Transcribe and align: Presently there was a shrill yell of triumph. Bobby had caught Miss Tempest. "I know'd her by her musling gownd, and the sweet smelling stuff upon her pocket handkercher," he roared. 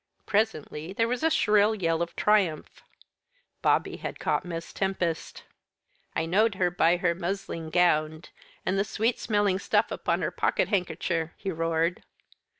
Presently 0.25 0.93
there 0.93 1.07
was 1.07 1.21
a 1.21 1.29
shrill 1.29 1.75
yell 1.75 2.01
of 2.01 2.15
triumph. 2.15 2.81
Bobby 3.61 3.97
had 3.97 4.19
caught 4.19 4.43
Miss 4.43 4.73
Tempest. 4.73 5.43
"I 6.15 6.25
know'd 6.25 6.55
her 6.55 6.71
by 6.71 6.97
her 6.97 7.13
musling 7.13 7.69
gownd, 7.69 8.29
and 8.65 8.79
the 8.79 8.83
sweet 8.83 9.19
smelling 9.19 9.59
stuff 9.59 9.91
upon 9.91 10.23
her 10.23 10.31
pocket 10.31 10.69
handkercher," 10.69 11.33
he 11.37 11.51
roared. 11.51 12.03